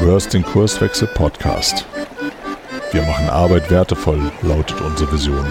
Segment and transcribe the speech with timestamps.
[0.00, 1.86] hörst den Kurswechsel Podcast.
[2.90, 5.44] Wir machen Arbeit wertevoll, lautet unsere Vision.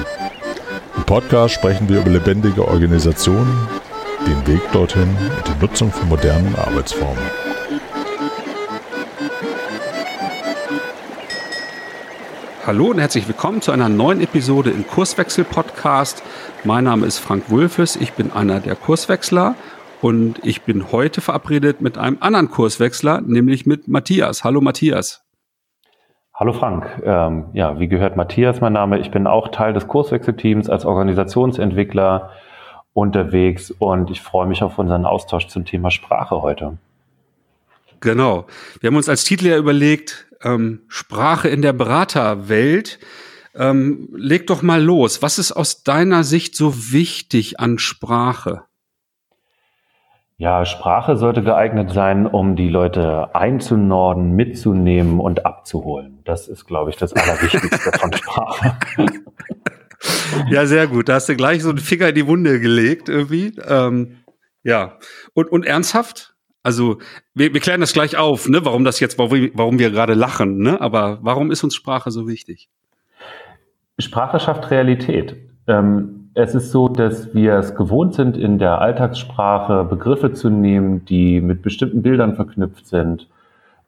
[0.98, 3.68] Im Podcast sprechen wir über lebendige Organisationen,
[4.26, 7.24] den Weg dorthin und die Nutzung von modernen Arbeitsformen.
[12.66, 16.24] Hallo und herzlich willkommen zu einer neuen Episode im Kurswechsel Podcast.
[16.64, 19.56] Mein Name ist Frank Wulfes, ich bin einer der Kurswechsler
[20.02, 24.44] und ich bin heute verabredet mit einem anderen Kurswechsler, nämlich mit Matthias.
[24.44, 25.26] Hallo Matthias.
[26.34, 27.02] Hallo Frank.
[27.04, 29.00] Ähm, ja, wie gehört Matthias mein Name?
[29.00, 32.32] Ich bin auch Teil des Kurswechselteams als Organisationsentwickler
[32.94, 36.78] unterwegs und ich freue mich auf unseren Austausch zum Thema Sprache heute.
[38.00, 38.46] Genau.
[38.80, 43.00] Wir haben uns als Titel ja überlegt, ähm, Sprache in der Beraterwelt.
[43.54, 45.22] Ähm, leg doch mal los.
[45.22, 48.64] Was ist aus deiner Sicht so wichtig an Sprache?
[50.40, 56.20] Ja, Sprache sollte geeignet sein, um die Leute einzunorden, mitzunehmen und abzuholen.
[56.24, 58.78] Das ist, glaube ich, das Allerwichtigste von Sprache.
[60.50, 61.10] Ja, sehr gut.
[61.10, 63.54] Da hast du gleich so einen Finger in die Wunde gelegt, irgendwie.
[63.68, 64.20] Ähm,
[64.64, 64.98] ja.
[65.34, 66.36] Und, und ernsthaft?
[66.64, 67.00] Also,
[67.34, 70.60] wir, wir klären das gleich auf, ne, warum das jetzt, warum, warum wir gerade lachen,
[70.60, 70.80] ne?
[70.80, 72.70] Aber warum ist uns Sprache so wichtig?
[74.00, 75.36] Sprache schafft Realität.
[75.68, 81.06] Ähm, es ist so, dass wir es gewohnt sind, in der Alltagssprache Begriffe zu nehmen,
[81.06, 83.28] die mit bestimmten Bildern verknüpft sind.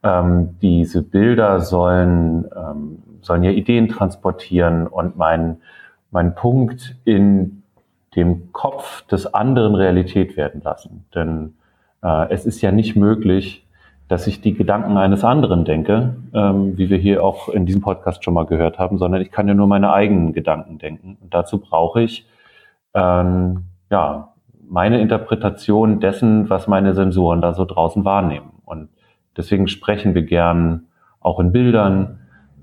[0.03, 5.57] Ähm, diese Bilder sollen, ähm, sollen ja Ideen transportieren und mein,
[6.09, 7.63] mein Punkt in
[8.15, 11.05] dem Kopf des anderen Realität werden lassen.
[11.15, 11.53] Denn
[12.03, 13.65] äh, es ist ja nicht möglich,
[14.07, 18.25] dass ich die Gedanken eines anderen denke, ähm, wie wir hier auch in diesem Podcast
[18.25, 21.17] schon mal gehört haben, sondern ich kann ja nur meine eigenen Gedanken denken.
[21.21, 22.25] Und dazu brauche ich
[22.93, 24.33] ähm, ja,
[24.67, 28.51] meine Interpretation dessen, was meine Sensoren da so draußen wahrnehmen.
[28.65, 28.89] Und
[29.35, 30.87] deswegen sprechen wir gern
[31.19, 32.19] auch in Bildern,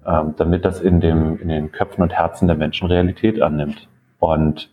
[0.07, 3.89] ähm, damit das in, dem, in den Köpfen und Herzen der Menschen Realität annimmt.
[4.19, 4.71] Und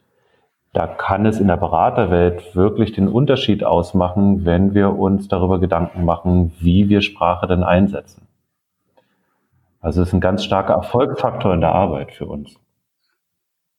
[0.74, 6.04] da kann es in der Beraterwelt wirklich den Unterschied ausmachen, wenn wir uns darüber Gedanken
[6.04, 8.28] machen, wie wir Sprache denn einsetzen.
[9.80, 12.60] Also es ist ein ganz starker Erfolgsfaktor in der Arbeit für uns.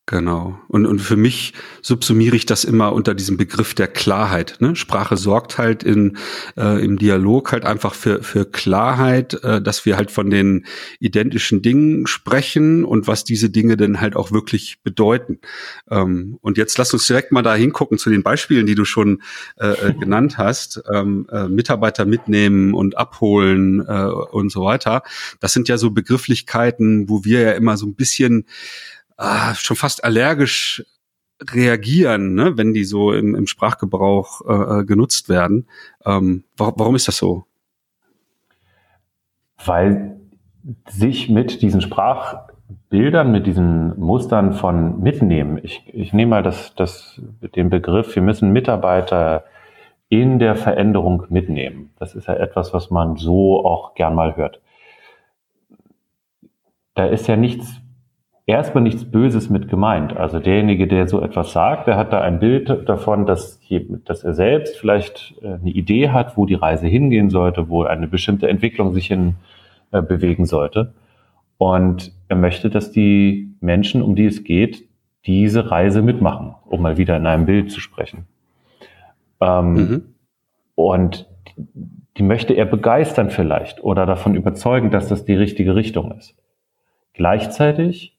[0.08, 0.56] Genau.
[0.68, 1.52] Und, und für mich
[1.82, 4.56] subsumiere ich das immer unter diesem Begriff der Klarheit.
[4.60, 4.76] Ne?
[4.76, 6.16] Sprache sorgt halt in,
[6.56, 10.64] äh, im Dialog halt einfach für, für Klarheit, äh, dass wir halt von den
[11.00, 15.40] identischen Dingen sprechen und was diese Dinge denn halt auch wirklich bedeuten.
[15.90, 19.22] Ähm, und jetzt lass uns direkt mal da hingucken zu den Beispielen, die du schon
[19.58, 20.84] äh, äh genannt hast.
[20.88, 25.02] Ähm, äh, Mitarbeiter mitnehmen und abholen äh, und so weiter.
[25.40, 28.44] Das sind ja so Begrifflichkeiten, wo wir ja immer so ein bisschen
[29.16, 30.84] ah, schon fast allergisch
[31.42, 35.68] reagieren, ne, wenn die so im, im Sprachgebrauch äh, äh genutzt werden.
[36.04, 37.44] Ähm, warum, warum ist das so?
[39.64, 40.18] Weil
[40.88, 47.20] sich mit diesen Sprachbildern, mit diesen Mustern von mitnehmen, ich, ich nehme mal das, das,
[47.54, 49.44] den Begriff, wir müssen Mitarbeiter
[50.08, 51.90] in der Veränderung mitnehmen.
[51.98, 54.60] Das ist ja etwas, was man so auch gern mal hört.
[56.94, 57.80] Da ist ja nichts
[58.46, 60.16] erstmal nichts Böses mit gemeint.
[60.16, 63.60] Also derjenige, der so etwas sagt, der hat da ein Bild davon, dass,
[64.04, 68.06] dass er selbst vielleicht äh, eine Idee hat, wo die Reise hingehen sollte, wo eine
[68.06, 69.34] bestimmte Entwicklung sich hin
[69.90, 70.94] äh, bewegen sollte.
[71.58, 74.84] Und er möchte, dass die Menschen, um die es geht,
[75.26, 78.26] diese Reise mitmachen, um mal wieder in einem Bild zu sprechen.
[79.40, 80.02] Ähm, mhm.
[80.76, 81.26] Und
[82.16, 86.36] die möchte er begeistern vielleicht oder davon überzeugen, dass das die richtige Richtung ist.
[87.14, 88.15] Gleichzeitig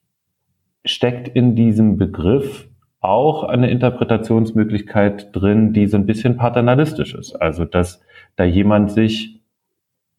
[0.87, 2.67] steckt in diesem Begriff
[2.99, 7.35] auch eine Interpretationsmöglichkeit drin, die so ein bisschen paternalistisch ist.
[7.35, 8.01] Also, dass
[8.35, 9.41] da jemand sich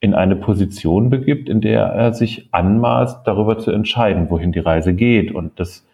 [0.00, 4.94] in eine Position begibt, in der er sich anmaßt, darüber zu entscheiden, wohin die Reise
[4.94, 5.84] geht und dass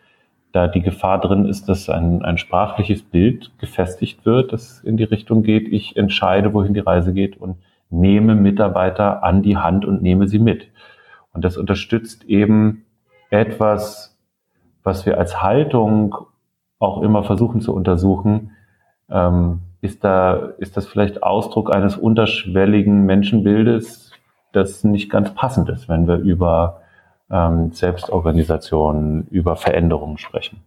[0.53, 5.05] da die Gefahr drin ist, dass ein, ein sprachliches Bild gefestigt wird, das in die
[5.05, 7.57] Richtung geht, ich entscheide, wohin die Reise geht und
[7.91, 10.69] nehme Mitarbeiter an die Hand und nehme sie mit.
[11.33, 12.85] Und das unterstützt eben
[13.31, 14.14] etwas,
[14.85, 16.15] was wir als Haltung
[16.79, 18.53] auch immer versuchen zu untersuchen,
[19.11, 24.13] ähm, ist da, ist das vielleicht Ausdruck eines unterschwelligen Menschenbildes,
[24.53, 26.83] das nicht ganz passend ist, wenn wir über
[27.31, 30.63] ähm, Selbstorganisation, über Veränderungen sprechen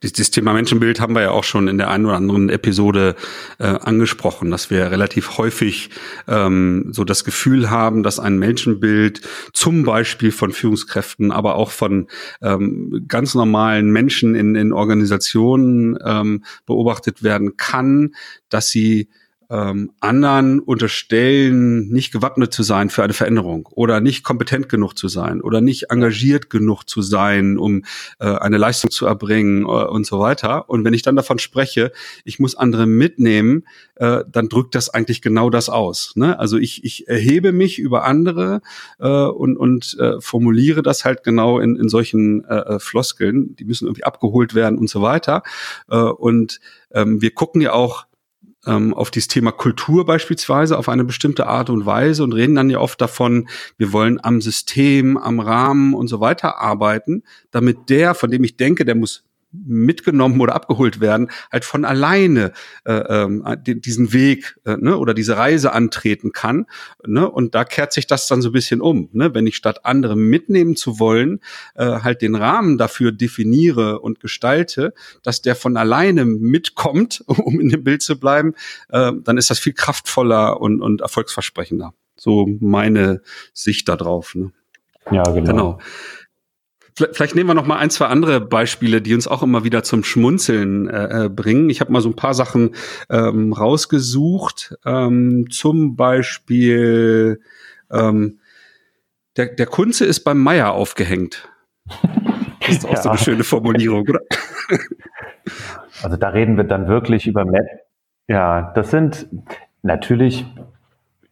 [0.00, 3.16] das, Thema Menschenbild haben wir ja auch schon in der einen oder anderen Episode
[3.58, 5.90] äh, angesprochen, dass wir relativ häufig
[6.28, 9.20] ähm, so das Gefühl haben, dass ein Menschenbild
[9.52, 12.08] zum Beispiel von Führungskräften, aber auch von
[12.42, 18.14] ähm, ganz normalen Menschen in, in Organisationen ähm, beobachtet werden kann,
[18.48, 19.08] dass sie
[19.50, 25.08] ähm, anderen unterstellen, nicht gewappnet zu sein für eine Veränderung oder nicht kompetent genug zu
[25.08, 27.84] sein oder nicht engagiert genug zu sein, um
[28.18, 30.68] äh, eine Leistung zu erbringen äh, und so weiter.
[30.68, 31.92] Und wenn ich dann davon spreche,
[32.24, 33.64] ich muss andere mitnehmen,
[33.96, 36.12] äh, dann drückt das eigentlich genau das aus.
[36.16, 36.38] Ne?
[36.38, 38.60] Also ich, ich erhebe mich über andere
[38.98, 43.56] äh, und, und äh, formuliere das halt genau in, in solchen äh, äh Floskeln.
[43.56, 45.42] Die müssen irgendwie abgeholt werden und so weiter.
[45.88, 46.60] Äh, und
[46.92, 48.06] ähm, wir gucken ja auch
[48.66, 52.70] ähm, auf dieses Thema Kultur beispielsweise auf eine bestimmte Art und Weise und reden dann
[52.70, 53.48] ja oft davon,
[53.78, 58.56] wir wollen am System, am Rahmen und so weiter arbeiten, damit der, von dem ich
[58.56, 59.25] denke, der muss
[59.64, 62.52] mitgenommen oder abgeholt werden, halt von alleine
[62.84, 66.66] äh, äh, diesen Weg äh, ne, oder diese Reise antreten kann.
[67.06, 67.28] Ne?
[67.30, 69.08] Und da kehrt sich das dann so ein bisschen um.
[69.12, 69.34] Ne?
[69.34, 71.40] Wenn ich statt andere mitnehmen zu wollen,
[71.74, 77.68] äh, halt den Rahmen dafür definiere und gestalte, dass der von alleine mitkommt, um in
[77.68, 78.54] dem Bild zu bleiben,
[78.90, 81.94] äh, dann ist das viel kraftvoller und, und erfolgsversprechender.
[82.16, 83.20] So meine
[83.52, 84.34] Sicht darauf.
[84.34, 84.52] Ne?
[85.10, 85.44] Ja, genau.
[85.44, 85.78] genau.
[86.98, 90.02] Vielleicht nehmen wir noch mal ein, zwei andere Beispiele, die uns auch immer wieder zum
[90.02, 91.68] Schmunzeln äh, äh, bringen.
[91.68, 92.74] Ich habe mal so ein paar Sachen
[93.10, 94.74] ähm, rausgesucht.
[94.86, 97.42] Ähm, zum Beispiel
[97.90, 98.38] ähm,
[99.36, 101.50] der, der Kunze ist beim Meier aufgehängt.
[102.60, 103.02] Das ist auch ja.
[103.02, 104.20] so eine schöne Formulierung, oder?
[106.02, 107.66] Also da reden wir dann wirklich über Met.
[108.28, 109.28] Ja, das sind
[109.82, 110.44] natürlich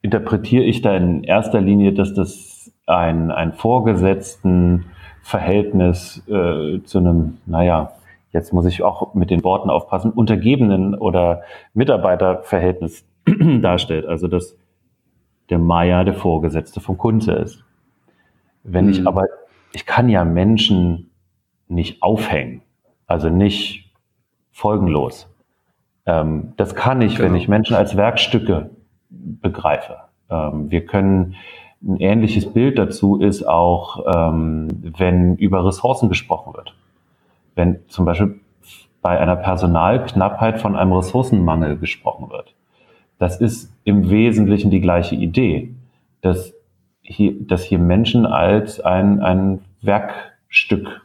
[0.00, 4.86] interpretiere ich da in erster Linie, dass das ein, ein Vorgesetzten
[5.24, 7.92] Verhältnis äh, zu einem, naja,
[8.30, 11.42] jetzt muss ich auch mit den Worten aufpassen, Untergebenen oder
[11.72, 13.06] Mitarbeiterverhältnis
[13.62, 14.04] darstellt.
[14.06, 14.54] Also dass
[15.48, 17.64] der Meier der Vorgesetzte vom Kunze ist.
[18.64, 18.90] Wenn mhm.
[18.90, 19.24] ich aber,
[19.72, 21.10] ich kann ja Menschen
[21.68, 22.60] nicht aufhängen,
[23.06, 23.90] also nicht
[24.52, 25.26] folgenlos.
[26.04, 27.28] Ähm, das kann ich, genau.
[27.28, 28.70] wenn ich Menschen als Werkstücke
[29.08, 29.96] begreife.
[30.28, 31.34] Ähm, wir können
[31.86, 36.74] ein ähnliches Bild dazu ist auch, ähm, wenn über Ressourcen gesprochen wird.
[37.54, 38.40] Wenn zum Beispiel
[39.02, 42.54] bei einer Personalknappheit von einem Ressourcenmangel gesprochen wird.
[43.18, 45.74] Das ist im Wesentlichen die gleiche Idee,
[46.22, 46.54] dass
[47.02, 51.02] hier, dass hier Menschen als ein, ein Werkstück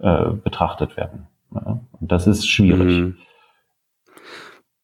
[0.00, 1.28] äh, betrachtet werden.
[1.54, 1.78] Ja?
[2.00, 2.98] Und das ist schwierig.
[2.98, 3.16] Mhm.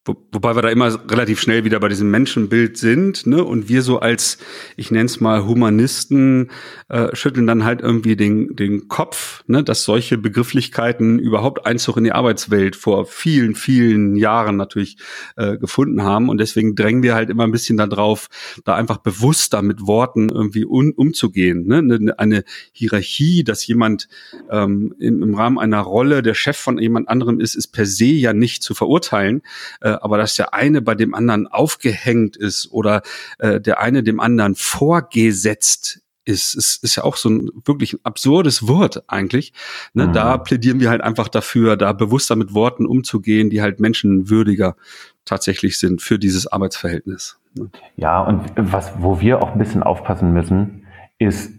[0.05, 3.45] Wo, wobei wir da immer relativ schnell wieder bei diesem Menschenbild sind, ne?
[3.45, 4.39] Und wir so als,
[4.77, 6.51] ich nenne es mal Humanisten,
[6.93, 9.65] äh, schütteln dann halt irgendwie den, den Kopf, ne?
[9.65, 14.99] dass solche Begrifflichkeiten überhaupt Einzug in die Arbeitswelt vor vielen, vielen Jahren natürlich
[15.37, 16.29] äh, gefunden haben.
[16.29, 18.29] Und deswegen drängen wir halt immer ein bisschen darauf,
[18.65, 21.67] da einfach bewusster mit Worten irgendwie un, umzugehen.
[21.67, 21.79] Ne?
[21.79, 24.09] Eine, eine Hierarchie, dass jemand
[24.51, 28.05] ähm, im, im Rahmen einer Rolle der Chef von jemand anderem ist, ist per se
[28.05, 29.41] ja nicht zu verurteilen.
[29.81, 33.03] Äh, aber dass der eine bei dem anderen aufgehängt ist oder
[33.39, 38.01] äh, der eine dem anderen vorgesetzt ist, ist, ist ja auch so ein wirklich ein
[38.05, 39.53] absurdes Wort eigentlich.
[39.93, 40.07] Ne?
[40.07, 40.13] Mhm.
[40.13, 44.77] Da plädieren wir halt einfach dafür, da bewusster mit Worten umzugehen, die halt menschenwürdiger
[45.25, 47.39] tatsächlich sind für dieses Arbeitsverhältnis.
[47.55, 47.71] Ne?
[47.97, 50.87] Ja, und was, wo wir auch ein bisschen aufpassen müssen,
[51.19, 51.53] ist,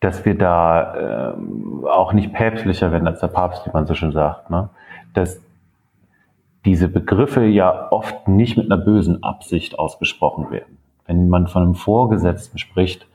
[0.00, 4.12] dass wir da äh, auch nicht päpstlicher werden als der Papst, wie man so schön
[4.12, 4.48] sagt.
[4.48, 4.70] Ne?
[5.12, 5.40] Dass
[6.64, 10.78] diese Begriffe ja oft nicht mit einer bösen Absicht ausgesprochen werden.
[11.06, 13.06] Wenn man von einem Vorgesetzten spricht,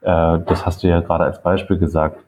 [0.00, 2.24] äh, das hast du ja gerade als Beispiel gesagt,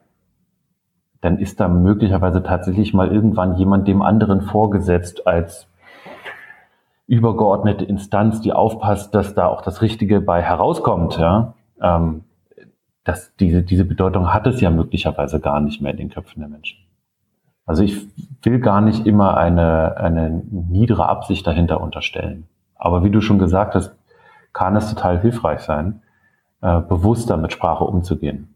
[1.21, 5.67] dann ist da möglicherweise tatsächlich mal irgendwann jemand dem anderen vorgesetzt als
[7.07, 11.17] übergeordnete Instanz, die aufpasst, dass da auch das Richtige bei herauskommt.
[11.17, 11.53] Ja?
[11.81, 12.23] Ähm,
[13.03, 16.49] das, diese, diese Bedeutung hat es ja möglicherweise gar nicht mehr in den Köpfen der
[16.49, 16.82] Menschen.
[17.65, 18.07] Also ich
[18.41, 22.47] will gar nicht immer eine, eine niedere Absicht dahinter unterstellen.
[22.75, 23.95] Aber wie du schon gesagt hast,
[24.51, 26.01] kann es total hilfreich sein,
[26.61, 28.53] äh, bewusster mit Sprache umzugehen.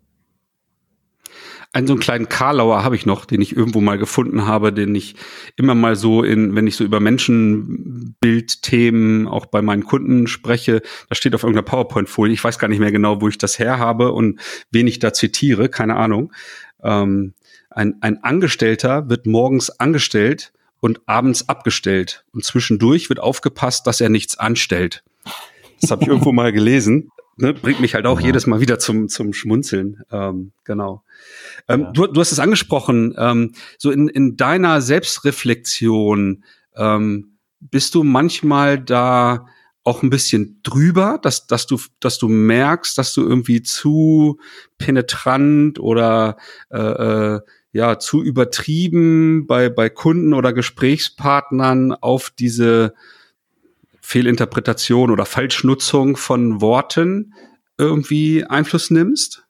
[1.73, 4.95] Einen so einen kleinen Karlauer habe ich noch, den ich irgendwo mal gefunden habe, den
[4.95, 5.15] ich
[5.57, 11.15] immer mal so in, wenn ich so über Menschenbildthemen auch bei meinen Kunden spreche, da
[11.15, 14.13] steht auf irgendeiner PowerPoint-Folie, ich weiß gar nicht mehr genau, wo ich das her habe
[14.13, 14.39] und
[14.71, 16.31] wen ich da zitiere, keine Ahnung.
[16.81, 17.33] Ähm,
[17.77, 22.25] ein, ein Angestellter wird morgens angestellt und abends abgestellt.
[22.31, 25.03] Und zwischendurch wird aufgepasst, dass er nichts anstellt.
[25.79, 27.11] Das habe ich irgendwo mal gelesen.
[27.39, 28.27] Ne, bringt mich halt auch ja.
[28.27, 30.01] jedes Mal wieder zum, zum Schmunzeln.
[30.11, 31.03] Ähm, genau.
[31.67, 31.91] Ähm, ja.
[31.91, 36.43] du, du hast es angesprochen, ähm, so in, in deiner Selbstreflexion,
[36.75, 39.45] ähm, bist du manchmal da
[39.83, 44.39] auch ein bisschen drüber, dass, dass du, dass du merkst, dass du irgendwie zu
[44.79, 46.37] penetrant oder
[46.71, 47.39] äh, äh,
[47.71, 52.93] ja zu übertrieben bei, bei Kunden oder Gesprächspartnern auf diese
[54.01, 57.33] Fehlinterpretation oder Falschnutzung von Worten
[57.77, 59.45] irgendwie Einfluss nimmst?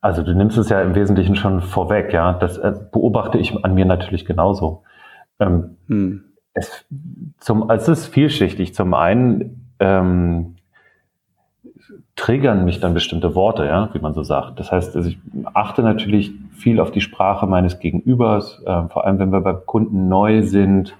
[0.00, 2.32] Also du nimmst es ja im Wesentlichen schon vorweg, ja.
[2.32, 4.82] Das äh, beobachte ich an mir natürlich genauso.
[5.38, 6.24] Ähm, hm.
[6.54, 6.84] es,
[7.38, 8.74] zum, es ist vielschichtig.
[8.74, 10.56] Zum einen ähm,
[12.16, 14.58] triggern mich dann bestimmte Worte, ja, wie man so sagt.
[14.58, 15.18] Das heißt, also ich
[15.54, 18.62] achte natürlich viel auf die Sprache meines Gegenübers.
[18.66, 20.94] Ähm, vor allem, wenn wir beim Kunden neu sind,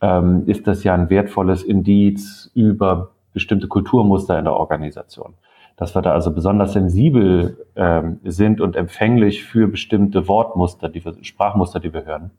[0.00, 5.34] ähm, ist das ja ein wertvolles Indiz über bestimmte Kulturmuster in der Organisation
[5.76, 11.14] dass wir da also besonders sensibel ähm, sind und empfänglich für bestimmte Wortmuster, die wir,
[11.22, 12.30] Sprachmuster, die wir hören,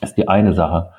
[0.00, 0.90] ist die eine Sache.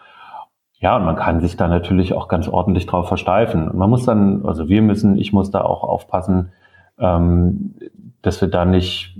[0.85, 3.69] Ja, und man kann sich da natürlich auch ganz ordentlich drauf versteifen.
[3.69, 6.51] Und man muss dann, also wir müssen, ich muss da auch aufpassen,
[6.99, 7.73] ähm,
[8.21, 9.17] dass wir da nicht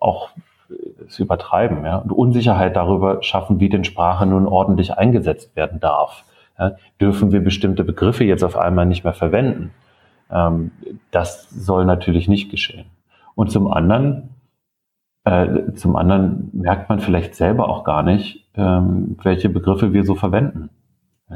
[0.00, 0.30] auch
[1.06, 6.24] es übertreiben, ja, und Unsicherheit darüber schaffen, wie denn Sprache nun ordentlich eingesetzt werden darf.
[6.58, 9.72] Ja, dürfen wir bestimmte Begriffe jetzt auf einmal nicht mehr verwenden?
[10.30, 10.70] Ähm,
[11.10, 12.86] das soll natürlich nicht geschehen.
[13.34, 14.30] Und zum anderen,
[15.24, 20.14] äh, zum anderen merkt man vielleicht selber auch gar nicht, ähm, welche Begriffe wir so
[20.14, 20.70] verwenden.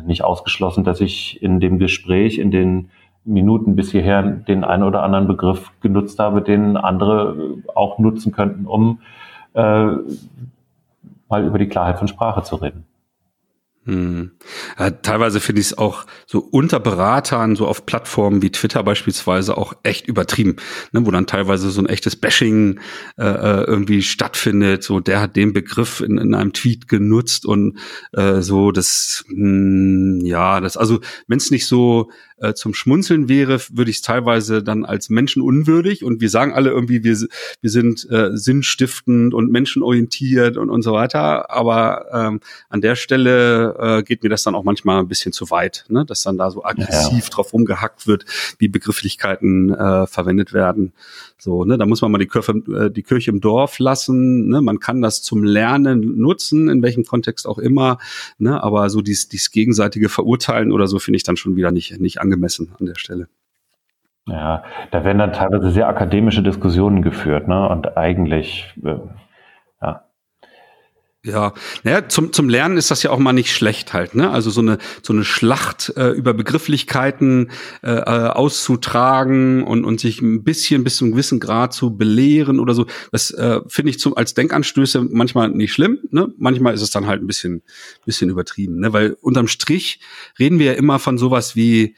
[0.05, 2.91] Nicht ausgeschlossen, dass ich in dem Gespräch, in den
[3.25, 8.67] Minuten bis hierher den einen oder anderen Begriff genutzt habe, den andere auch nutzen könnten,
[8.67, 9.01] um
[9.55, 9.87] äh,
[11.29, 12.87] mal über die Klarheit von Sprache zu reden.
[13.89, 14.33] Hm.
[14.79, 19.57] Ja, teilweise finde ich es auch so unter Beratern, so auf Plattformen wie Twitter beispielsweise,
[19.57, 20.57] auch echt übertrieben,
[20.93, 22.81] ne, wo dann teilweise so ein echtes Bashing
[23.17, 24.85] äh, äh irgendwie stattfindet.
[24.85, 27.79] So, der hat den Begriff in, in einem Tweet genutzt und
[28.13, 33.29] äh, so, das, mh, hm, ja, das, also wenn es nicht so äh, zum Schmunzeln
[33.29, 37.17] wäre, würde ich es teilweise dann als menschenunwürdig und wir sagen alle irgendwie, wir,
[37.61, 43.77] wir sind äh, sinnstiftend und menschenorientiert und, und so weiter, aber ähm, an der Stelle
[43.79, 46.05] äh, geht mir das dann auch manchmal ein bisschen zu weit, ne?
[46.05, 47.31] dass dann da so aggressiv ja.
[47.31, 48.25] drauf rumgehackt wird,
[48.59, 50.93] wie Begrifflichkeiten äh, verwendet werden.
[51.41, 54.49] So, ne, da muss man mal die Kirche, äh, die Kirche im Dorf lassen.
[54.49, 54.61] Ne?
[54.61, 57.99] Man kann das zum Lernen nutzen, in welchem Kontext auch immer.
[58.39, 58.61] Ne?
[58.61, 62.21] Aber so dies, dies gegenseitige Verurteilen oder so finde ich dann schon wieder nicht, nicht
[62.21, 63.29] angemessen an der Stelle.
[64.27, 67.69] Ja, da werden dann teilweise sehr akademische Diskussionen geführt, ne?
[67.69, 68.99] Und eigentlich, äh,
[69.81, 70.09] ja,
[71.25, 74.31] ja, naja, zum, zum Lernen ist das ja auch mal nicht schlecht halt, ne?
[74.31, 77.51] Also so eine, so eine Schlacht äh, über Begrifflichkeiten
[77.83, 82.61] äh, äh, auszutragen und, und sich ein bisschen bis zu einem gewissen Grad zu belehren
[82.61, 86.33] oder so, das äh, finde ich zum, als Denkanstöße manchmal nicht schlimm, ne?
[86.39, 87.63] Manchmal ist es dann halt ein bisschen,
[88.07, 88.93] bisschen übertrieben, ne?
[88.93, 90.01] Weil unterm Strich
[90.39, 91.97] reden wir ja immer von sowas wie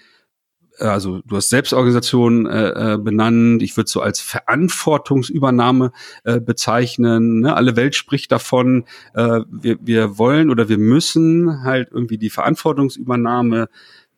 [0.81, 5.93] also du hast Selbstorganisation äh, äh, benannt, ich würde so als Verantwortungsübernahme
[6.25, 7.41] äh, bezeichnen.
[7.41, 7.55] Ne?
[7.55, 8.85] Alle Welt spricht davon,
[9.15, 13.69] äh, wir, wir wollen oder wir müssen halt irgendwie die Verantwortungsübernahme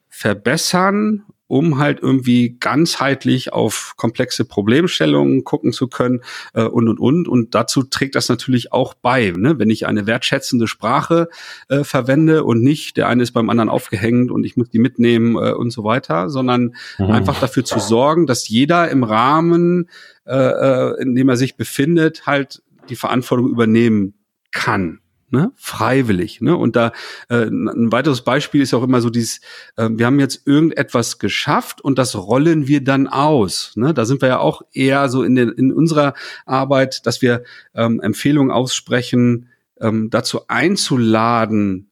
[0.08, 6.22] verbessern um halt irgendwie ganzheitlich auf komplexe Problemstellungen gucken zu können
[6.54, 7.28] äh, und und und.
[7.28, 9.58] Und dazu trägt das natürlich auch bei, ne?
[9.58, 11.28] wenn ich eine wertschätzende Sprache
[11.68, 15.36] äh, verwende und nicht der eine ist beim anderen aufgehängt und ich muss die mitnehmen
[15.36, 17.10] äh, und so weiter, sondern mhm.
[17.10, 19.90] einfach dafür zu sorgen, dass jeder im Rahmen,
[20.24, 24.14] äh, äh in dem er sich befindet, halt die Verantwortung übernehmen
[24.52, 25.01] kann
[25.32, 25.50] ne?
[25.56, 26.40] freiwillig.
[26.40, 26.56] Ne?
[26.56, 26.92] Und da
[27.28, 29.40] äh, ein weiteres Beispiel ist auch immer so dieses,
[29.76, 33.72] äh, wir haben jetzt irgendetwas geschafft und das rollen wir dann aus.
[33.74, 33.94] Ne?
[33.94, 36.14] Da sind wir ja auch eher so in, den, in unserer
[36.46, 37.42] Arbeit, dass wir
[37.74, 39.48] ähm, Empfehlungen aussprechen,
[39.80, 41.90] ähm, dazu einzuladen,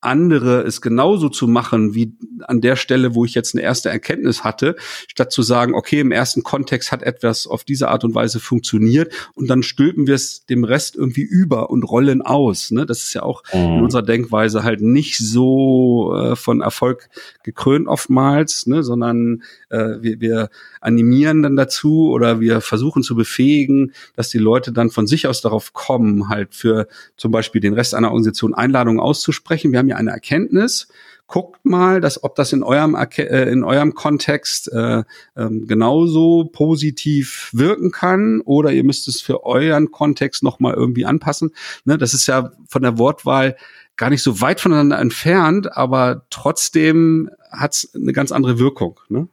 [0.00, 4.44] andere es genauso zu machen wie an der Stelle, wo ich jetzt eine erste Erkenntnis
[4.44, 4.76] hatte,
[5.08, 9.12] statt zu sagen, okay, im ersten Kontext hat etwas auf diese Art und Weise funktioniert
[9.34, 12.70] und dann stülpen wir es dem Rest irgendwie über und rollen aus.
[12.70, 12.86] Ne?
[12.86, 13.60] Das ist ja auch mhm.
[13.60, 17.08] in unserer Denkweise halt nicht so äh, von Erfolg
[17.42, 18.82] gekrönt oftmals, ne?
[18.82, 20.50] sondern äh, wir, wir
[20.80, 25.40] animieren dann dazu oder wir versuchen zu befähigen, dass die Leute dann von sich aus
[25.40, 26.86] darauf kommen, halt für
[27.16, 29.72] zum Beispiel den Rest einer Organisation Einladungen auszusprechen.
[29.72, 30.88] Wir haben ja eine Erkenntnis,
[31.26, 35.02] guckt mal, dass ob das in eurem äh, in eurem Kontext äh,
[35.36, 41.04] ähm, genauso positiv wirken kann oder ihr müsst es für euren Kontext noch mal irgendwie
[41.04, 41.52] anpassen.
[41.84, 43.56] Ne, das ist ja von der Wortwahl
[43.96, 49.00] gar nicht so weit voneinander entfernt, aber trotzdem hat es eine ganz andere Wirkung.
[49.08, 49.28] Ne?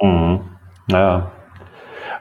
[0.00, 0.40] Mhm.
[0.88, 1.32] Ja.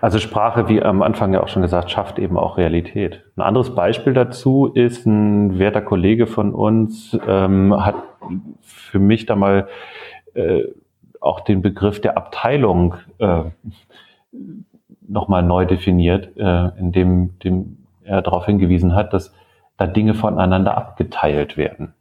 [0.02, 3.24] Also Sprache, wie am Anfang ja auch schon gesagt, schafft eben auch Realität.
[3.38, 7.96] Ein anderes Beispiel dazu ist ein werter Kollege von uns, ähm, hat
[8.62, 9.68] für mich da mal
[10.34, 10.64] äh,
[11.20, 13.44] auch den Begriff der Abteilung äh,
[15.08, 19.32] nochmal neu definiert, äh, indem dem er darauf hingewiesen hat, dass
[19.78, 21.94] da Dinge voneinander abgeteilt werden.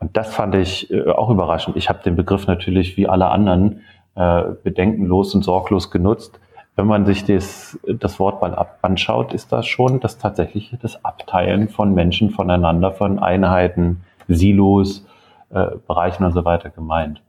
[0.00, 1.76] Und das fand ich äh, auch überraschend.
[1.76, 3.82] Ich habe den Begriff natürlich wie alle anderen
[4.16, 6.40] äh, bedenkenlos und sorglos genutzt.
[6.76, 11.02] Wenn man sich das, das Wort mal ab anschaut, ist das schon das tatsächliche das
[11.04, 15.06] Abteilen von Menschen voneinander, von Einheiten, Silos,
[15.50, 17.22] äh, Bereichen und so weiter gemeint.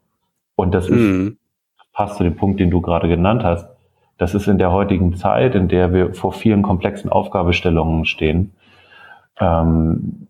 [0.55, 1.37] Und das ist, mhm.
[1.93, 3.69] passt zu dem Punkt, den du gerade genannt hast.
[4.17, 8.51] Das ist in der heutigen Zeit, in der wir vor vielen komplexen Aufgabestellungen stehen,
[9.39, 10.27] ähm,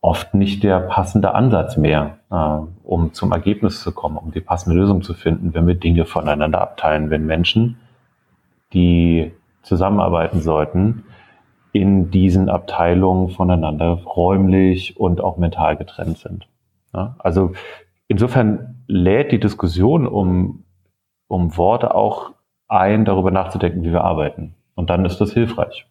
[0.00, 4.78] oft nicht der passende Ansatz mehr, äh, um zum Ergebnis zu kommen, um die passende
[4.78, 7.78] Lösung zu finden, wenn wir Dinge voneinander abteilen, wenn Menschen,
[8.72, 9.32] die
[9.62, 11.04] zusammenarbeiten sollten,
[11.72, 16.48] in diesen Abteilungen voneinander räumlich und auch mental getrennt sind.
[16.94, 17.52] Ja, also
[18.08, 20.64] insofern lädt die Diskussion um,
[21.28, 22.32] um Worte auch
[22.68, 24.54] ein, darüber nachzudenken, wie wir arbeiten.
[24.74, 25.86] Und dann ist das hilfreich.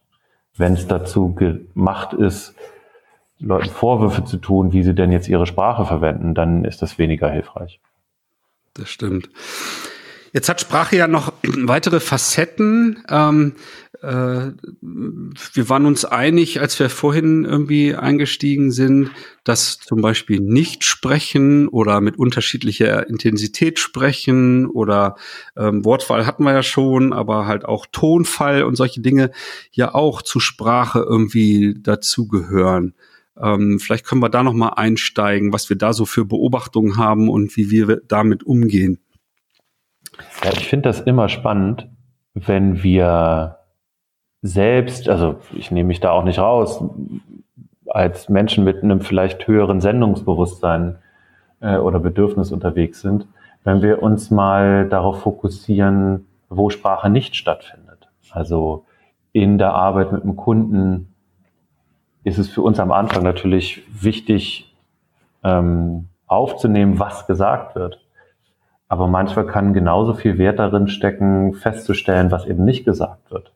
[0.56, 2.56] Wenn es dazu gemacht ist,
[3.40, 7.30] Leuten Vorwürfe zu tun, wie sie denn jetzt ihre Sprache verwenden, dann ist das weniger
[7.30, 7.80] hilfreich.
[8.74, 9.30] Das stimmt.
[10.34, 13.04] Jetzt hat Sprache ja noch weitere Facetten.
[13.10, 13.54] Ähm,
[14.02, 19.12] äh, wir waren uns einig, als wir vorhin irgendwie eingestiegen sind,
[19.44, 25.16] dass zum Beispiel nicht sprechen oder mit unterschiedlicher Intensität sprechen oder
[25.56, 29.32] ähm, Wortwahl hatten wir ja schon, aber halt auch Tonfall und solche Dinge
[29.72, 32.94] ja auch zu Sprache irgendwie dazugehören.
[33.40, 37.30] Ähm, vielleicht können wir da noch mal einsteigen, was wir da so für Beobachtungen haben
[37.30, 39.00] und wie wir damit umgehen.
[40.44, 41.88] Ja, ich finde das immer spannend,
[42.34, 43.58] wenn wir
[44.42, 46.84] selbst, also ich nehme mich da auch nicht raus,
[47.88, 50.98] als Menschen mit einem vielleicht höheren Sendungsbewusstsein
[51.60, 53.28] äh, oder Bedürfnis unterwegs sind,
[53.64, 58.10] wenn wir uns mal darauf fokussieren, wo Sprache nicht stattfindet.
[58.32, 58.86] Also
[59.32, 61.14] in der Arbeit mit dem Kunden
[62.24, 64.76] ist es für uns am Anfang natürlich wichtig,
[65.44, 68.06] ähm, aufzunehmen, was gesagt wird.
[68.88, 73.52] Aber manchmal kann genauso viel Wert darin stecken, festzustellen, was eben nicht gesagt wird.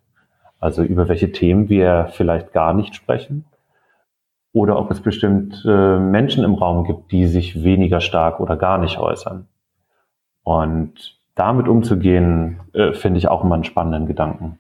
[0.60, 3.46] Also über welche Themen wir vielleicht gar nicht sprechen.
[4.54, 8.78] Oder ob es bestimmt äh, Menschen im Raum gibt, die sich weniger stark oder gar
[8.78, 9.48] nicht äußern.
[10.44, 14.60] Und damit umzugehen, äh, finde ich auch immer einen spannenden Gedanken.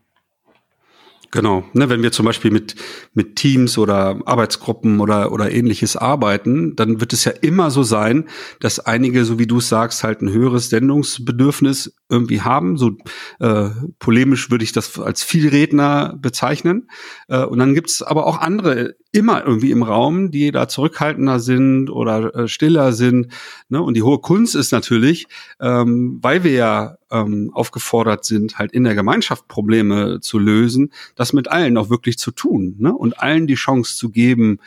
[1.32, 1.63] Genau.
[1.72, 2.76] Ne, wenn wir zum Beispiel mit,
[3.13, 8.28] mit Teams oder Arbeitsgruppen oder, oder ähnliches arbeiten, dann wird es ja immer so sein,
[8.60, 12.76] dass einige, so wie du es sagst, halt ein höheres Sendungsbedürfnis irgendwie haben.
[12.76, 12.98] So
[13.39, 16.89] äh, polemisch würde ich das als Vielredner bezeichnen.
[17.30, 21.39] Äh, und dann gibt es aber auch andere immer irgendwie im Raum, die da zurückhaltender
[21.39, 23.32] sind oder äh, stiller sind.
[23.70, 23.82] Ne?
[23.82, 25.28] Und die hohe Kunst ist natürlich,
[25.62, 31.34] ähm, weil wir ja ähm, aufgefordert sind, halt in der Gemeinschaft Probleme zu lösen, das
[31.34, 32.93] mit allen auch wirklich zu tun ne?
[32.93, 34.60] und allen die Chance zu geben,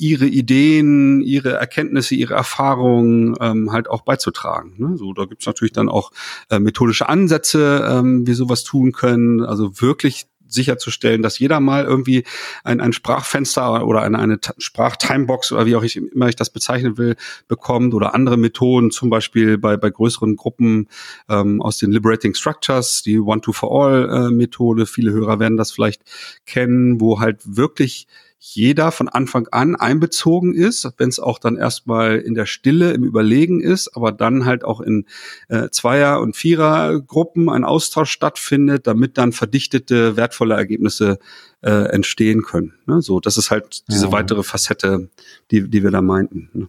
[0.00, 4.74] ihre Ideen, ihre Erkenntnisse, ihre Erfahrungen ähm, halt auch beizutragen.
[4.78, 4.96] Ne?
[4.96, 6.10] So, da gibt's natürlich dann auch
[6.48, 9.42] äh, methodische Ansätze, ähm, wie sowas tun können.
[9.42, 12.24] Also wirklich sicherzustellen, dass jeder mal irgendwie
[12.64, 16.98] ein, ein Sprachfenster oder eine, eine Sprachtimebox oder wie auch ich immer ich das bezeichnen
[16.98, 17.16] will,
[17.48, 20.88] bekommt oder andere Methoden, zum Beispiel bei, bei größeren Gruppen
[21.28, 24.82] ähm, aus den Liberating Structures, die One-to-For-All-Methode.
[24.82, 26.02] Äh, Viele Hörer werden das vielleicht
[26.46, 28.06] kennen, wo halt wirklich
[28.42, 33.04] jeder von Anfang an einbezogen ist, wenn es auch dann erstmal in der Stille, im
[33.04, 35.04] Überlegen ist, aber dann halt auch in
[35.48, 41.18] äh, Zweier- und Vierergruppen ein Austausch stattfindet, damit dann verdichtete, wertvolle Ergebnisse
[41.60, 42.72] äh, entstehen können.
[42.86, 43.02] Ne?
[43.02, 44.12] So, das ist halt diese ja.
[44.12, 45.10] weitere Facette,
[45.50, 46.48] die, die wir da meinten.
[46.54, 46.68] Ne?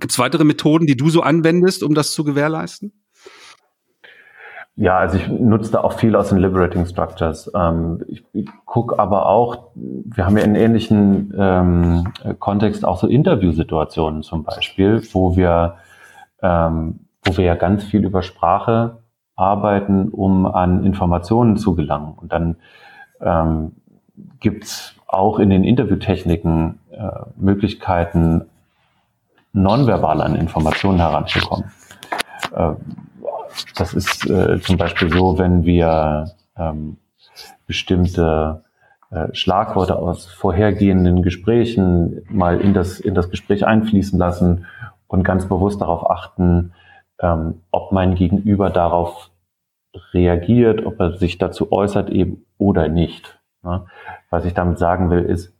[0.00, 2.92] Gibt es weitere Methoden, die du so anwendest, um das zu gewährleisten?
[4.80, 7.50] Ja, also ich nutze da auch viel aus den Liberating Structures.
[7.52, 13.08] Ähm, ich, ich gucke aber auch, wir haben ja in ähnlichen ähm, Kontext auch so
[13.08, 15.78] Interviewsituationen zum Beispiel, wo wir,
[16.42, 18.98] ähm, wo wir ja ganz viel über Sprache
[19.34, 22.12] arbeiten, um an Informationen zu gelangen.
[22.16, 22.56] Und dann
[23.20, 23.72] ähm,
[24.38, 28.42] gibt auch in den Interviewtechniken äh, Möglichkeiten,
[29.52, 31.72] nonverbal an Informationen heranzukommen.
[32.54, 32.74] Äh,
[33.76, 36.98] das ist äh, zum Beispiel so, wenn wir ähm,
[37.66, 38.64] bestimmte
[39.10, 44.66] äh, Schlagworte aus vorhergehenden Gesprächen mal in das, in das Gespräch einfließen lassen
[45.06, 46.72] und ganz bewusst darauf achten,
[47.20, 49.30] ähm, ob mein Gegenüber darauf
[50.12, 53.38] reagiert, ob er sich dazu äußert eben oder nicht.
[53.62, 53.86] Ne?
[54.30, 55.54] Was ich damit sagen will, ist,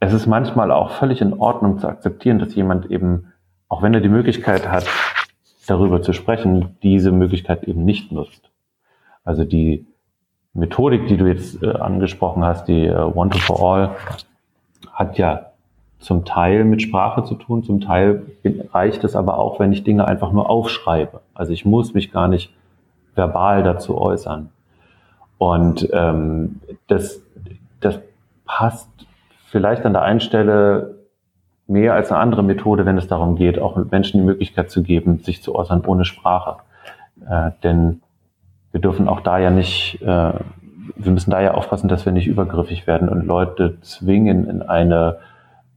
[0.00, 3.32] es ist manchmal auch völlig in Ordnung zu akzeptieren, dass jemand eben,
[3.68, 4.86] auch wenn er die Möglichkeit hat,
[5.66, 8.50] darüber zu sprechen, diese Möglichkeit eben nicht nutzt.
[9.24, 9.86] Also die
[10.54, 13.90] Methodik, die du jetzt äh, angesprochen hast, die äh, One to for All,
[14.92, 15.52] hat ja
[15.98, 18.26] zum Teil mit Sprache zu tun, zum Teil
[18.72, 21.20] reicht es aber auch, wenn ich Dinge einfach nur aufschreibe.
[21.32, 22.52] Also ich muss mich gar nicht
[23.14, 24.50] verbal dazu äußern.
[25.38, 27.20] Und ähm, das,
[27.80, 28.00] das
[28.44, 28.90] passt
[29.46, 30.91] vielleicht an der einen Stelle
[31.66, 35.18] mehr als eine andere Methode, wenn es darum geht, auch Menschen die Möglichkeit zu geben,
[35.18, 36.56] sich zu äußern ohne Sprache.
[37.28, 38.02] Äh, denn
[38.72, 40.32] wir dürfen auch da ja nicht, äh,
[40.96, 45.18] wir müssen da ja aufpassen, dass wir nicht übergriffig werden und Leute zwingen, in eine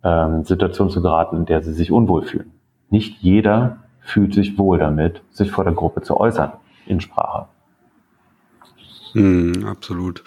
[0.04, 2.52] ähm, Situation zu geraten, in der sie sich unwohl fühlen.
[2.90, 6.54] Nicht jeder fühlt sich wohl damit, sich vor der Gruppe zu äußern
[6.86, 7.48] in Sprache.
[9.14, 10.24] Mm, absolut.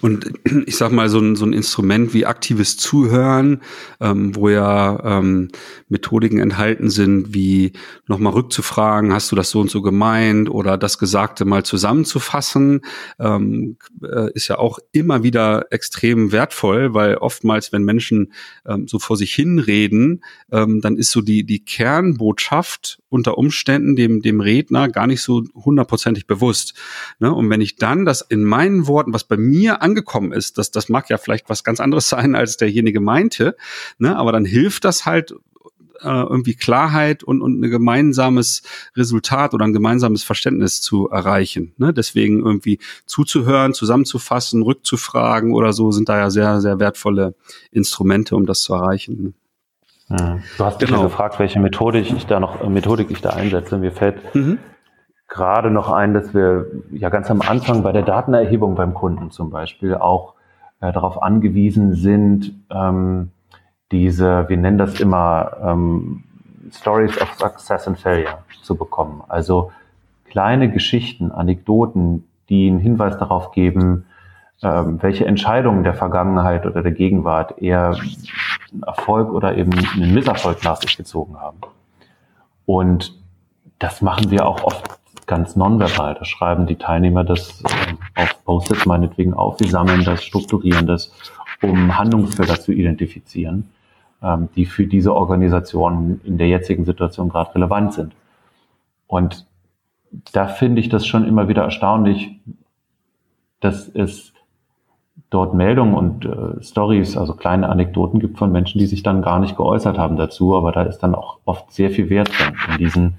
[0.00, 0.32] Und
[0.66, 3.62] ich sag mal, so ein, so ein Instrument wie aktives Zuhören,
[4.00, 5.48] ähm, wo ja ähm,
[5.88, 7.72] Methodiken enthalten sind, wie
[8.06, 12.82] nochmal rückzufragen, hast du das so und so gemeint oder das Gesagte mal zusammenzufassen,
[13.18, 18.32] ähm, äh, ist ja auch immer wieder extrem wertvoll, weil oftmals, wenn Menschen
[18.66, 24.20] ähm, so vor sich hinreden, ähm, dann ist so die, die Kernbotschaft unter Umständen dem,
[24.20, 26.74] dem Redner gar nicht so hundertprozentig bewusst.
[27.18, 27.32] Ne?
[27.32, 30.88] Und wenn ich dann das in meinen Worten, was bei mir angekommen ist, das, das
[30.88, 33.56] mag ja vielleicht was ganz anderes sein, als derjenige meinte,
[33.98, 34.16] ne?
[34.16, 35.34] aber dann hilft das halt
[36.02, 38.62] äh, irgendwie Klarheit und, und ein gemeinsames
[38.96, 41.72] Resultat oder ein gemeinsames Verständnis zu erreichen.
[41.78, 41.94] Ne?
[41.94, 47.34] Deswegen irgendwie zuzuhören, zusammenzufassen, rückzufragen oder so sind da ja sehr, sehr wertvolle
[47.70, 49.22] Instrumente, um das zu erreichen.
[49.22, 49.32] Ne?
[50.08, 51.02] Du hast genau.
[51.02, 53.76] mich gefragt, welche Methodik ich da noch, Methodik ich da einsetze.
[53.78, 54.58] Mir fällt mhm.
[55.28, 59.50] Gerade noch ein, dass wir ja ganz am Anfang bei der Datenerhebung beim Kunden zum
[59.50, 60.34] Beispiel auch
[60.80, 63.30] äh, darauf angewiesen sind, ähm,
[63.92, 66.24] diese, wir nennen das immer ähm,
[66.72, 69.22] Stories of Success and Failure zu bekommen.
[69.28, 69.70] Also
[70.24, 74.06] kleine Geschichten, Anekdoten, die einen Hinweis darauf geben,
[74.62, 77.96] ähm, welche Entscheidungen der Vergangenheit oder der Gegenwart eher
[78.72, 81.58] einen Erfolg oder eben einen Misserfolg nach sich gezogen haben.
[82.64, 83.14] Und
[83.78, 86.14] das machen wir auch oft ganz nonverbal.
[86.14, 89.60] Da schreiben die Teilnehmer das äh, auf Post-its meinetwegen auf.
[89.60, 91.12] Wir sammeln das, strukturieren das,
[91.62, 93.70] um Handlungsfelder zu identifizieren,
[94.22, 98.14] ähm, die für diese Organisation in der jetzigen Situation gerade relevant sind.
[99.06, 99.46] Und
[100.32, 102.38] da finde ich das schon immer wieder erstaunlich,
[103.60, 104.32] dass es
[105.30, 109.40] dort Meldungen und äh, Stories, also kleine Anekdoten gibt von Menschen, die sich dann gar
[109.40, 112.78] nicht geäußert haben dazu, aber da ist dann auch oft sehr viel Wert drin in
[112.78, 113.14] diesen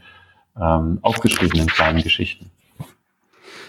[0.62, 2.52] ähm, aufgeschriebenen kleinen Geschichten.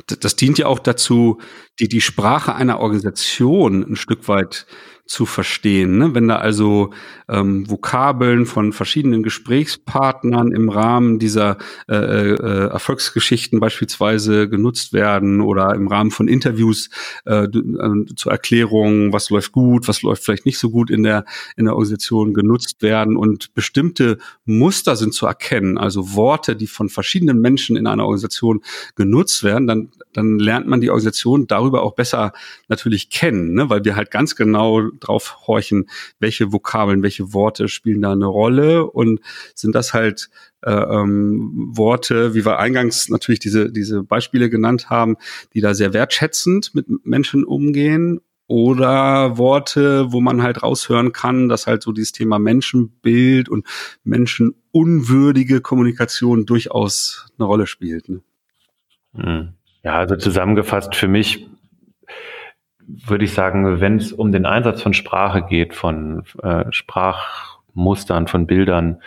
[0.07, 1.41] Das, das dient ja auch dazu,
[1.81, 4.67] die, die Sprache einer Organisation ein Stück weit
[5.09, 5.97] zu verstehen.
[5.97, 6.15] Ne?
[6.15, 6.91] Wenn da also
[7.29, 11.57] ähm, Vokabeln von verschiedenen Gesprächspartnern im Rahmen dieser
[11.89, 16.91] äh, äh, Erfolgsgeschichten beispielsweise genutzt werden oder im Rahmen von Interviews
[17.25, 21.25] äh, äh, zur Erklärung, was läuft gut, was läuft vielleicht nicht so gut in der
[21.57, 26.91] in der Organisation genutzt werden und bestimmte Muster sind zu erkennen, also Worte, die von
[26.91, 28.63] verschiedenen Menschen in einer Organisation
[28.95, 32.33] genutzt werden, dann dann lernt man die Organisation darüber auch besser
[32.69, 33.71] natürlich kennen, ne?
[33.71, 38.87] weil wir halt ganz genau drauf horchen, welche Vokabeln, welche Worte spielen da eine Rolle
[38.87, 39.21] und
[39.55, 40.31] sind das halt
[40.63, 45.17] äh, ähm, Worte, wie wir eingangs natürlich diese, diese Beispiele genannt haben,
[45.55, 51.67] die da sehr wertschätzend mit Menschen umgehen oder Worte, wo man halt raushören kann, dass
[51.67, 53.67] halt so dieses Thema Menschenbild und
[54.05, 58.09] menschenunwürdige Kommunikation durchaus eine Rolle spielt.
[58.09, 58.23] Ne?
[59.15, 59.49] Hm.
[59.85, 61.47] Ja, also zusammengefasst für mich
[62.89, 68.47] würde ich sagen, wenn es um den Einsatz von Sprache geht, von äh, Sprachmustern, von
[68.47, 69.03] Bildern,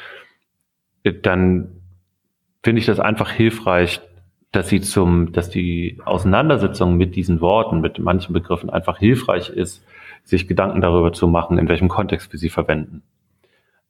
[1.24, 1.70] dann
[2.64, 4.02] finde ich das einfach hilfreich,
[4.52, 9.84] dass sie zum, dass die Auseinandersetzung mit diesen Worten, mit manchen Begriffen einfach hilfreich ist,
[10.24, 13.02] sich Gedanken darüber zu machen, in welchem Kontext wir sie verwenden.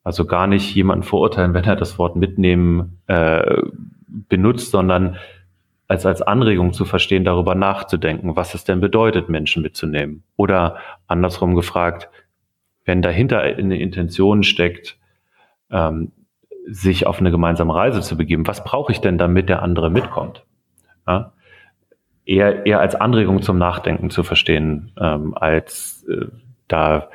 [0.04, 3.62] Also gar nicht jemanden verurteilen, wenn er das Wort mitnehmen äh,
[4.06, 5.16] benutzt, sondern
[5.92, 10.22] als als Anregung zu verstehen, darüber nachzudenken, was es denn bedeutet, Menschen mitzunehmen.
[10.36, 12.08] Oder andersrum gefragt,
[12.86, 14.96] wenn dahinter eine Intention steckt,
[15.70, 16.12] ähm,
[16.66, 20.46] sich auf eine gemeinsame Reise zu begeben, was brauche ich denn, damit der andere mitkommt?
[21.06, 21.34] Ja?
[22.24, 26.28] Eher, eher als Anregung zum Nachdenken zu verstehen, ähm, als äh,
[26.68, 27.10] da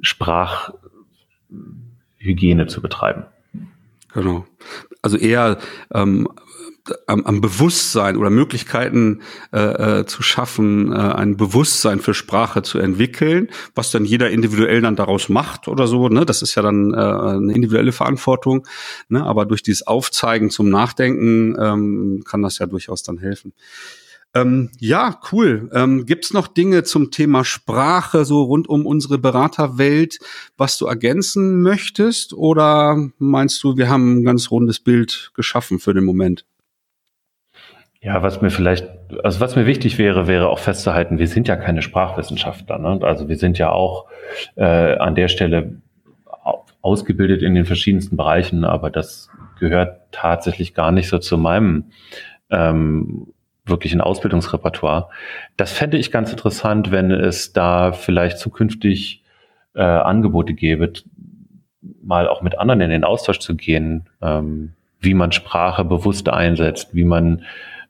[0.00, 3.24] Sprachhygiene zu betreiben.
[4.14, 4.46] Genau.
[5.02, 5.58] Also eher
[5.92, 6.28] ähm,
[7.06, 9.20] am, am Bewusstsein oder Möglichkeiten
[9.52, 14.80] äh, äh, zu schaffen, äh, ein Bewusstsein für Sprache zu entwickeln, was dann jeder individuell
[14.80, 16.08] dann daraus macht oder so.
[16.08, 16.26] Ne?
[16.26, 18.66] Das ist ja dann äh, eine individuelle Verantwortung.
[19.08, 19.24] Ne?
[19.24, 23.52] Aber durch dieses Aufzeigen zum Nachdenken ähm, kann das ja durchaus dann helfen.
[24.34, 25.70] Ähm, ja, cool.
[25.72, 30.18] Ähm, Gibt noch Dinge zum Thema Sprache, so rund um unsere Beraterwelt,
[30.56, 32.34] was du ergänzen möchtest?
[32.34, 36.44] Oder meinst du, wir haben ein ganz rundes Bild geschaffen für den Moment?
[38.04, 38.86] Ja, was mir vielleicht,
[39.22, 42.78] also was mir wichtig wäre, wäre auch festzuhalten, wir sind ja keine Sprachwissenschaftler.
[42.78, 42.98] Ne?
[43.02, 44.04] Also wir sind ja auch
[44.56, 45.80] äh, an der Stelle
[46.82, 51.84] ausgebildet in den verschiedensten Bereichen, aber das gehört tatsächlich gar nicht so zu meinem
[52.50, 53.28] ähm,
[53.64, 55.08] wirklichen Ausbildungsrepertoire.
[55.56, 59.24] Das fände ich ganz interessant, wenn es da vielleicht zukünftig
[59.74, 60.92] äh, Angebote gäbe,
[62.02, 66.94] mal auch mit anderen in den Austausch zu gehen, ähm, wie man Sprache bewusst einsetzt,
[66.94, 67.44] wie man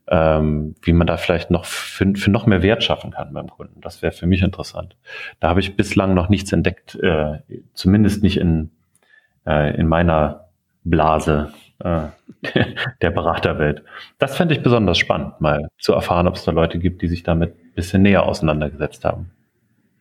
[0.09, 3.81] ähm, wie man da vielleicht noch für, für noch mehr Wert schaffen kann beim Kunden.
[3.81, 4.97] Das wäre für mich interessant.
[5.41, 7.39] Da habe ich bislang noch nichts entdeckt, äh,
[7.73, 8.71] zumindest nicht in,
[9.47, 10.49] äh, in meiner
[10.85, 12.09] Blase äh,
[13.03, 13.83] der Beraterwelt.
[14.19, 17.23] Das fände ich besonders spannend, mal zu erfahren, ob es da Leute gibt, die sich
[17.23, 19.31] damit ein bisschen näher auseinandergesetzt haben.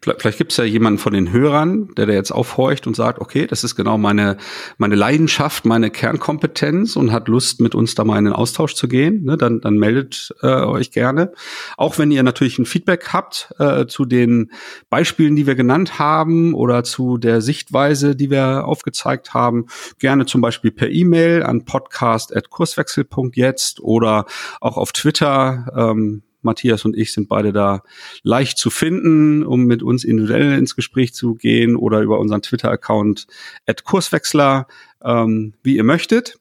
[0.03, 3.47] Vielleicht gibt es ja jemanden von den Hörern, der da jetzt aufhorcht und sagt, okay,
[3.47, 4.35] das ist genau meine,
[4.77, 8.89] meine Leidenschaft, meine Kernkompetenz und hat Lust, mit uns da mal in den Austausch zu
[8.89, 9.23] gehen.
[9.23, 11.31] Ne, dann, dann meldet äh, euch gerne.
[11.77, 14.51] Auch wenn ihr natürlich ein Feedback habt äh, zu den
[14.89, 19.67] Beispielen, die wir genannt haben oder zu der Sichtweise, die wir aufgezeigt haben,
[19.99, 24.25] gerne zum Beispiel per E-Mail an podcast.kurswechsel.jetzt oder
[24.59, 25.71] auch auf Twitter.
[25.75, 27.84] Ähm, Matthias und ich sind beide da
[28.23, 33.27] leicht zu finden, um mit uns individuell ins Gespräch zu gehen oder über unseren Twitter-Account
[33.65, 34.67] at Kurswechsler,
[35.03, 36.38] ähm, wie ihr möchtet.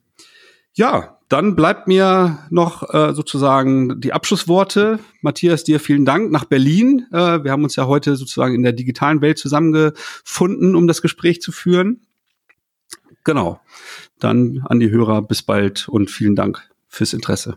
[0.75, 4.99] Ja, dann bleibt mir noch äh, sozusagen die Abschlussworte.
[5.23, 7.07] Matthias, dir vielen Dank nach Berlin.
[7.11, 11.41] Äh, wir haben uns ja heute sozusagen in der digitalen Welt zusammengefunden, um das Gespräch
[11.41, 12.03] zu führen.
[13.25, 13.61] Genau.
[14.19, 17.57] Dann an die Hörer, bis bald und vielen Dank fürs Interesse.